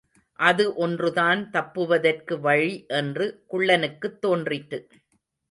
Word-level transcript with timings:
அது 0.39 0.75
ஒன்றுதான் 0.75 1.49
தப்புவதற்கு 1.49 2.39
வழி 2.39 2.85
என்று 2.87 3.45
குள்ளனுக்குத் 3.51 4.19
தோன்றிற்று. 4.19 4.79